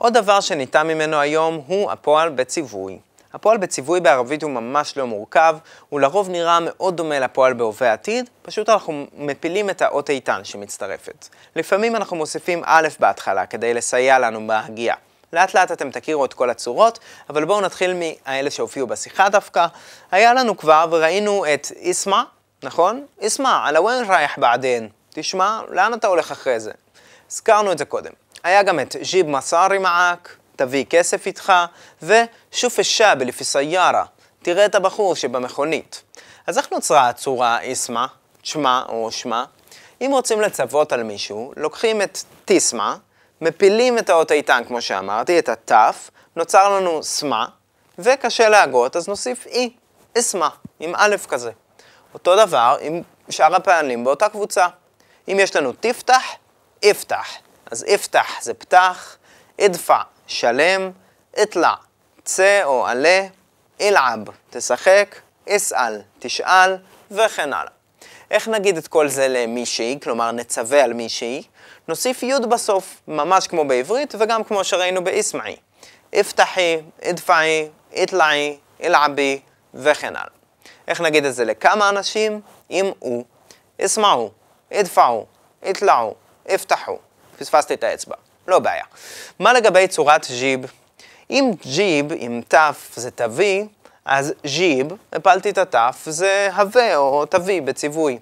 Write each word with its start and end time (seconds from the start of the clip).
עוד 0.00 0.14
דבר 0.14 0.40
שניתן 0.40 0.86
ממנו 0.86 1.20
היום 1.20 1.62
הוא 1.66 1.90
הפועל 1.90 2.28
בציווי. 2.28 2.98
הפועל 3.34 3.56
בציווי 3.56 4.00
בערבית 4.00 4.42
הוא 4.42 4.50
ממש 4.50 4.96
לא 4.96 5.06
מורכב, 5.06 5.56
הוא 5.88 6.00
לרוב 6.00 6.28
נראה 6.28 6.58
מאוד 6.62 6.96
דומה 6.96 7.18
לפועל 7.18 7.52
בהווה 7.52 7.92
עתיד, 7.92 8.30
פשוט 8.42 8.68
אנחנו 8.68 9.06
מפילים 9.14 9.70
את 9.70 9.82
האות 9.82 10.10
איתן 10.10 10.44
שמצטרפת. 10.44 11.28
לפעמים 11.56 11.96
אנחנו 11.96 12.16
מוסיפים 12.16 12.62
א' 12.64 12.88
בהתחלה 13.00 13.46
כדי 13.46 13.74
לסייע 13.74 14.18
לנו 14.18 14.46
בהגייה. 14.46 14.94
לאט 15.32 15.54
לאט 15.54 15.72
אתם 15.72 15.90
תכירו 15.90 16.24
את 16.24 16.34
כל 16.34 16.50
הצורות, 16.50 16.98
אבל 17.30 17.44
בואו 17.44 17.60
נתחיל 17.60 17.94
מאלה 17.94 18.50
שהופיעו 18.50 18.86
בשיחה 18.86 19.28
דווקא. 19.28 19.66
היה 20.10 20.34
לנו 20.34 20.56
כבר 20.56 20.86
וראינו 20.90 21.44
את 21.54 21.66
איסמע, 21.76 22.22
נכון? 22.62 23.06
איסמע, 23.20 23.62
על 23.64 23.76
הוואן 23.76 24.04
רייח 24.08 24.38
בעדין. 24.38 24.88
תשמע, 25.10 25.60
לאן 25.68 25.94
אתה 25.94 26.06
הולך 26.06 26.30
אחרי 26.30 26.60
זה? 26.60 26.72
הזכרנו 27.30 27.72
את 27.72 27.78
זה 27.78 27.84
קודם. 27.84 28.12
היה 28.42 28.62
גם 28.62 28.80
את 28.80 28.96
ג'יב 29.02 29.26
מסארי 29.28 29.78
מעק, 29.78 30.36
תביא 30.56 30.84
כסף 30.84 31.26
איתך, 31.26 31.52
ושוף 32.02 32.78
א-שאב 32.78 33.22
לפי 33.22 33.44
סיירה, 33.44 34.04
תראה 34.42 34.66
את 34.66 34.74
הבחור 34.74 35.16
שבמכונית. 35.16 36.02
אז 36.46 36.58
איך 36.58 36.72
נוצרה 36.72 37.08
הצורה 37.08 37.60
איסמה, 37.60 38.06
שמה 38.42 38.84
או 38.88 39.10
שמה? 39.10 39.44
אם 40.00 40.10
רוצים 40.12 40.40
לצוות 40.40 40.92
על 40.92 41.02
מישהו, 41.02 41.52
לוקחים 41.56 42.02
את 42.02 42.18
תיסמה, 42.44 42.96
מפילים 43.40 43.98
את 43.98 44.10
האות 44.10 44.32
איתן, 44.32 44.62
כמו 44.68 44.82
שאמרתי, 44.82 45.38
את 45.38 45.48
התף, 45.48 46.10
נוצר 46.36 46.76
לנו 46.76 47.02
סמה, 47.02 47.46
וקשה 47.98 48.48
להגות, 48.48 48.96
אז 48.96 49.08
נוסיף 49.08 49.46
אי, 49.46 49.70
אסמה, 50.18 50.48
עם 50.80 50.92
א' 50.96 51.16
כזה. 51.28 51.50
אותו 52.14 52.36
דבר 52.36 52.76
עם 52.80 53.02
שאר 53.30 53.54
הפעלים 53.54 54.04
באותה 54.04 54.28
קבוצה. 54.28 54.66
אם 55.28 55.36
יש 55.40 55.56
לנו 55.56 55.72
תפתח, 55.80 56.22
יפתח. 56.82 57.26
אז 57.70 57.84
יפתח 57.88 58.26
זה 58.40 58.54
פתח, 58.54 59.16
אדפע, 59.60 60.00
שלם, 60.26 60.90
אטלע, 61.42 61.74
צא 62.24 62.60
או 62.64 62.86
עלה, 62.86 63.26
אלעב, 63.80 64.18
תשחק, 64.50 65.16
אסאל, 65.48 66.00
תשאל, 66.18 66.76
וכן 67.10 67.52
הלאה. 67.52 67.72
איך 68.30 68.48
נגיד 68.48 68.76
את 68.76 68.88
כל 68.88 69.08
זה 69.08 69.28
למישהי, 69.28 69.98
כלומר 70.02 70.32
נצווה 70.32 70.84
על 70.84 70.92
מישהי? 70.92 71.42
נוסיף 71.88 72.22
י' 72.22 72.32
בסוף, 72.50 73.00
ממש 73.08 73.46
כמו 73.46 73.64
בעברית 73.64 74.14
וגם 74.18 74.44
כמו 74.44 74.64
שראינו 74.64 75.04
באיסמעי. 75.04 75.56
אפתחי, 76.20 76.80
אדפעי, 77.04 77.68
אטלעי, 78.02 78.56
אלעבי, 78.82 79.40
וכן 79.74 80.16
הלאה. 80.16 80.32
איך 80.88 81.00
נגיד 81.00 81.24
את 81.24 81.34
זה 81.34 81.44
לכמה 81.44 81.88
אנשים? 81.88 82.40
אם 82.70 82.90
הוא, 82.98 83.24
אסמעו, 83.80 84.30
אדפעו, 84.72 85.26
אטלעו, 85.70 86.14
אפתחו. 86.54 86.98
פספסתי 87.40 87.74
את 87.74 87.84
האצבע, 87.84 88.14
לא 88.48 88.58
בעיה. 88.58 88.84
מה 89.38 89.52
לגבי 89.52 89.88
צורת 89.88 90.26
ג'יב? 90.30 90.60
אם 91.30 91.50
ג'יב 91.62 92.06
עם 92.16 92.40
תף 92.48 92.92
זה 92.96 93.10
תביא, 93.10 93.64
אז 94.04 94.32
ג'יב, 94.46 94.86
הפלתי 95.12 95.50
את 95.50 95.58
התף, 95.58 96.02
זה 96.06 96.48
הווה 96.56 96.96
או 96.96 97.26
תביא 97.26 97.62
בציווי. 97.62 98.18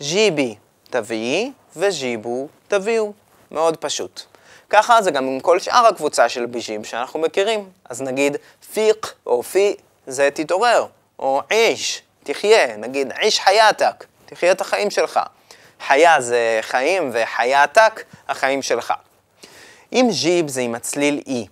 ג'יבי, 0.00 0.54
תביאי, 0.90 1.52
וג'יבו, 1.76 2.48
תביאו. 2.68 3.12
מאוד 3.50 3.76
פשוט. 3.76 4.22
ככה 4.70 5.02
זה 5.02 5.10
גם 5.10 5.24
עם 5.26 5.40
כל 5.40 5.58
שאר 5.58 5.86
הקבוצה 5.86 6.28
של 6.28 6.46
ביג'יב 6.46 6.84
שאנחנו 6.84 7.20
מכירים. 7.20 7.68
אז 7.84 8.02
נגיד 8.02 8.36
פיק 8.74 9.12
או 9.26 9.42
פי 9.42 9.76
זה 10.06 10.28
תתעורר, 10.34 10.86
או 11.18 11.42
עיש, 11.50 12.02
תחיה, 12.22 12.76
נגיד 12.76 13.12
עיש 13.12 13.40
חייתק, 13.40 14.04
תחיה 14.26 14.52
את 14.52 14.60
החיים 14.60 14.90
שלך. 14.90 15.20
חיה 15.86 16.20
זה 16.20 16.58
חיים 16.62 17.10
וחייתק, 17.12 18.04
החיים 18.28 18.62
שלך. 18.62 18.94
אם 19.92 20.08
ג'יב 20.22 20.48
זה 20.48 20.60
עם 20.60 20.74
הצליל 20.74 21.22
אי, 21.26 21.46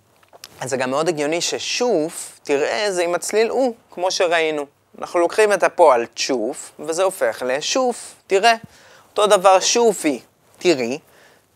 אז 0.61 0.71
זה 0.71 0.77
גם 0.77 0.91
מאוד 0.91 1.09
הגיוני 1.09 1.41
ששוף, 1.41 2.41
תראה, 2.43 2.87
זה 2.93 3.03
עם 3.03 3.15
הצליל 3.15 3.49
הוא, 3.49 3.75
כמו 3.91 4.11
שראינו. 4.11 4.67
אנחנו 4.99 5.21
לוקחים 5.21 5.53
את 5.53 5.63
הפועל 5.63 6.07
צ'וף, 6.17 6.73
וזה 6.79 7.03
הופך 7.03 7.43
לשוף, 7.47 8.15
תראה. 8.27 8.55
אותו 9.11 9.27
דבר 9.27 9.61
שופי, 9.61 10.21
תראי, 10.59 10.99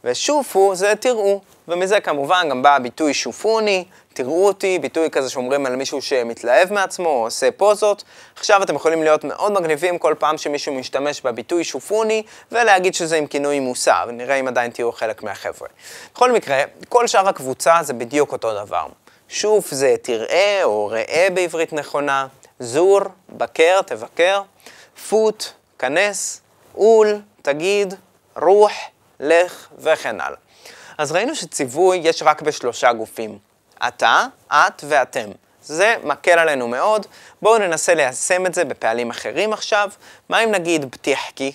ושופו 0.05 0.75
זה 0.75 0.94
תראו. 1.00 1.41
ומזה 1.69 2.00
כמובן 2.00 2.47
גם 2.50 2.62
בא 2.62 2.77
הביטוי 2.77 3.15
שופוני, 3.15 3.84
תראו 4.15 4.47
אותי, 4.47 4.78
ביטוי 4.78 5.11
כזה 5.11 5.31
שאומרים 5.31 5.66
על 5.66 5.77
מישהו 5.77 6.03
שמתלהב 6.03 6.72
מעצמו 6.72 7.09
או 7.09 7.25
עושה 7.25 7.50
פוזות. 7.50 8.05
עכשיו 8.37 8.62
אתם 8.62 8.75
יכולים 8.75 9.03
להיות 9.03 9.25
מאוד 9.25 9.53
מגניבים 9.53 9.99
כל 9.99 10.15
פעם 10.19 10.38
שמישהו 10.38 10.75
משתמש 10.75 11.21
בביטוי 11.21 11.65
שופוני, 11.65 12.22
ולהגיד 12.53 12.94
שזה 12.94 13.16
עם 13.16 13.27
כינוי 13.27 13.61
מוסר, 13.61 14.05
ונראה 14.09 14.34
אם 14.34 14.49
עדיין 14.49 14.71
תהיו 14.71 14.93
חלק 14.93 15.22
מהחבר'ה. 15.22 15.69
בכל 16.15 16.32
מקרה, 16.32 16.62
כל 16.88 17.06
שאר 17.06 17.28
הקבוצה 17.28 17.78
זה 17.82 17.93
בדיוק 17.93 18.32
אותו 18.32 18.65
דבר. 18.65 18.87
שוף 19.28 19.71
זה 19.71 19.94
תראה 20.03 20.61
או 20.65 20.87
ראה 20.87 21.28
בעברית 21.34 21.72
נכונה, 21.72 22.27
זור, 22.59 23.00
בקר, 23.28 23.82
תבקר, 23.82 24.43
פוט, 25.09 25.44
כנס, 25.78 26.41
אול, 26.75 27.21
תגיד, 27.43 27.94
רוח, 28.37 28.72
לך 29.20 29.69
וכן 29.78 30.20
הלאה. 30.20 30.38
אז 30.98 31.12
ראינו 31.12 31.34
שציווי 31.34 31.97
יש 31.97 32.22
רק 32.22 32.42
בשלושה 32.42 32.92
גופים. 32.92 33.38
אתה, 33.88 34.26
את 34.53 34.84
ואתם. 34.88 35.31
זה 35.62 35.97
מקל 36.04 36.38
עלינו 36.38 36.69
מאוד. 36.69 37.06
בואו 37.42 37.58
ננסה 37.58 37.94
ליישם 37.94 38.47
את 38.47 38.54
זה 38.54 38.64
בפעלים 38.64 39.10
אחרים 39.10 39.53
עכשיו. 39.53 39.91
מה 40.28 40.44
אם 40.44 40.50
נגיד 40.50 40.86
פתיחקי? 40.91 41.53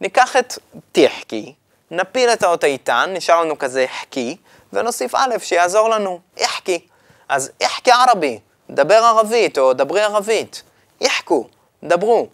ניקח 0.00 0.36
את 0.36 0.58
תיחקי, 0.92 1.54
נפיל 1.90 2.30
את 2.30 2.42
האות 2.42 2.64
האיתן, 2.64 3.10
נשאר 3.14 3.40
לנו 3.40 3.58
כזה 3.58 3.86
חקי, 4.00 4.36
ונוסיף 4.72 5.14
א' 5.14 5.38
שיעזור 5.38 5.88
לנו, 5.88 6.20
יחקי. 6.36 6.86
אז 7.28 7.50
יחקי 7.60 7.90
ערבי, 7.90 8.38
דבר 8.70 8.94
ערבית 8.94 9.58
או 9.58 9.72
דברי 9.72 10.02
ערבית. 10.02 10.62
יחקו, 11.00 11.48
דברו. 11.84 12.28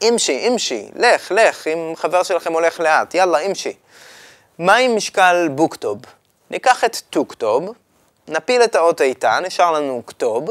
אימשי, 0.00 0.38
אימשי, 0.38 0.88
לך, 0.96 1.32
לך, 1.34 1.66
אם 1.66 1.92
חבר 1.96 2.22
שלכם 2.22 2.52
הולך 2.52 2.80
לאט, 2.80 3.14
יאללה, 3.14 3.38
אימשי. 3.38 3.72
מה 4.58 4.76
עם 4.76 4.96
משקל 4.96 5.48
בוקטוב? 5.50 5.98
ניקח 6.50 6.84
את 6.84 6.96
טוקטוב, 7.10 7.72
נפיל 8.28 8.62
את 8.62 8.74
האות 8.74 9.00
איתן, 9.00 9.42
נשאר 9.46 9.72
לנו 9.72 10.02
כתוב, 10.06 10.48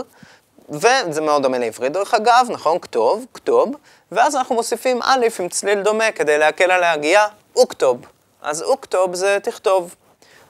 וזה 0.70 1.22
מאוד 1.22 1.44
דומה 1.44 1.58
לעברית 1.58 1.92
דרך 1.92 2.14
אגב, 2.14 2.48
נכון? 2.50 2.80
כתוב, 2.80 3.26
כתוב, 3.34 3.76
ואז 4.12 4.36
אנחנו 4.36 4.56
מוסיפים 4.56 5.00
א' 5.04 5.26
עם 5.40 5.50
צליל 5.50 5.82
דומה 5.82 6.12
כדי 6.12 6.38
להקל 6.38 6.72
על 6.72 6.84
ההגייה, 6.84 7.28
אוקטוב. 7.56 8.06
אז 8.42 8.62
אוקטוב 8.62 9.16
זה 9.16 9.38
תכתוב. 9.44 9.96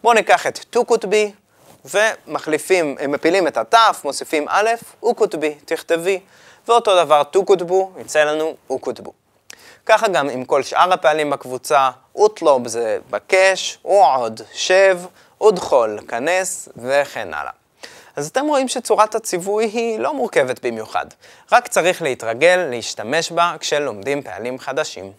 בואו 0.03 0.13
ניקח 0.13 0.48
את 0.48 0.58
טוקוטבי, 0.69 1.31
ומחליפים, 1.86 2.98
מפילים 3.08 3.48
את 3.48 3.58
התף, 3.58 4.02
מוסיפים 4.03 4.46
א', 4.50 4.69
אוקוטבי, 5.03 5.56
תכתבי. 5.66 6.19
ואותו 6.67 7.03
דבר 7.03 7.23
טוקוטבו, 7.23 7.91
יצא 7.97 8.23
לנו 8.23 8.55
אוקוטבו. 8.69 9.13
ככה 9.85 10.07
גם 10.07 10.29
עם 10.29 10.45
כל 10.45 10.63
שאר 10.63 10.94
הפעלים 10.94 11.29
בקבוצה, 11.29 11.89
אוטלוב 12.16 12.67
זה 12.67 12.99
בקש, 13.09 13.79
עוד, 13.81 14.41
שב, 14.53 15.00
אודחול, 15.41 16.00
כנס 16.07 16.69
וכן 16.77 17.33
הלאה. 17.33 17.51
אז 18.16 18.27
אתם 18.27 18.47
רואים 18.47 18.67
שצורת 18.67 19.16
הציווי 19.16 19.66
היא 19.66 20.00
לא 20.00 20.13
מורכבת 20.13 20.66
במיוחד, 20.66 21.05
רק 21.51 21.67
צריך 21.67 22.01
להתרגל 22.01 22.67
להשתמש 22.69 23.31
בה 23.31 23.55
כשלומדים 23.59 24.21
פעלים 24.21 24.59
חדשים. 24.59 25.11